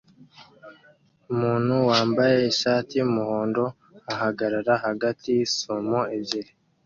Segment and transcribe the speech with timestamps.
[1.33, 3.63] Umuntu wambaye ishati yumuhondo
[4.13, 6.51] ahagarara hagati yisumo ebyiri